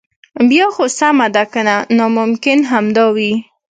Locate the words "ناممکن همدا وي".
1.97-3.33